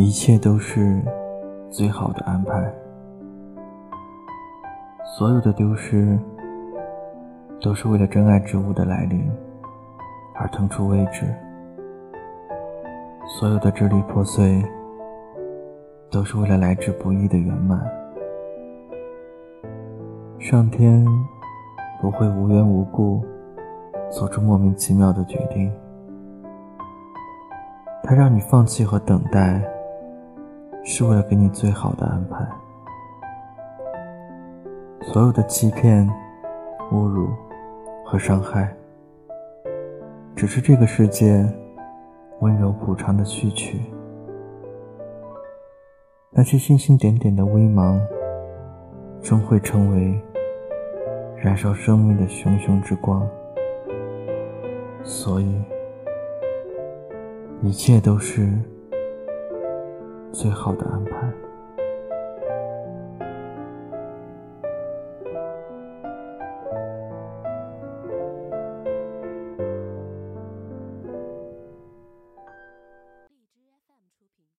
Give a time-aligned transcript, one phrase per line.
[0.00, 0.98] 一切都是
[1.68, 2.72] 最好的安排。
[5.04, 6.18] 所有的丢失，
[7.60, 9.30] 都是为了真爱之物的来临
[10.34, 11.26] 而腾出位置；
[13.26, 14.64] 所有的支离破碎，
[16.10, 17.78] 都是为了来之不易的圆满。
[20.38, 21.04] 上天
[22.00, 23.22] 不会无缘无故
[24.10, 25.70] 做出莫名其妙的决定，
[28.02, 29.62] 他让你放弃和等待，
[30.84, 32.46] 是为了给你最好的安排。
[35.02, 36.08] 所有的欺骗、
[36.92, 37.28] 侮辱
[38.04, 38.74] 和伤害，
[40.36, 41.44] 只是这个世界
[42.40, 43.80] 温柔补偿的序曲。
[46.30, 48.00] 那些星星点点的微芒，
[49.20, 50.20] 终会成为
[51.36, 53.26] 燃烧生命的熊熊之光。
[55.02, 55.60] 所以，
[57.62, 58.48] 一切都是
[60.32, 61.49] 最好的安排。